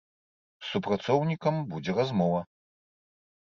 З 0.63 0.71
супрацоўнікам 0.75 1.61
будзе 1.75 1.91
размова. 2.01 2.43